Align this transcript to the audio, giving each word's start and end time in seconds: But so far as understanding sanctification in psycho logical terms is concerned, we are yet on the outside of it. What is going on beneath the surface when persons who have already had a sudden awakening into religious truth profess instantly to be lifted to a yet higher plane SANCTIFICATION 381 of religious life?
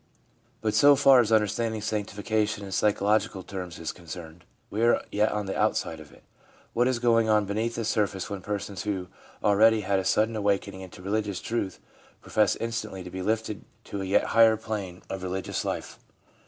But 0.61 0.73
so 0.73 0.95
far 0.95 1.19
as 1.19 1.31
understanding 1.31 1.79
sanctification 1.83 2.65
in 2.65 2.71
psycho 2.71 3.05
logical 3.05 3.43
terms 3.43 3.77
is 3.77 3.91
concerned, 3.91 4.45
we 4.71 4.81
are 4.81 5.03
yet 5.11 5.31
on 5.31 5.45
the 5.45 5.55
outside 5.55 5.99
of 5.99 6.11
it. 6.11 6.23
What 6.73 6.87
is 6.87 6.97
going 6.97 7.29
on 7.29 7.45
beneath 7.45 7.75
the 7.75 7.85
surface 7.85 8.27
when 8.27 8.41
persons 8.41 8.81
who 8.81 8.95
have 8.97 9.07
already 9.43 9.81
had 9.81 9.99
a 9.99 10.03
sudden 10.03 10.35
awakening 10.35 10.81
into 10.81 11.03
religious 11.03 11.39
truth 11.39 11.79
profess 12.19 12.55
instantly 12.55 13.03
to 13.03 13.11
be 13.11 13.21
lifted 13.21 13.63
to 13.83 14.01
a 14.01 14.05
yet 14.05 14.23
higher 14.33 14.57
plane 14.57 15.03
SANCTIFICATION 15.07 15.19
381 15.19 15.19
of 15.19 15.21
religious 15.23 15.63
life? 15.65 15.99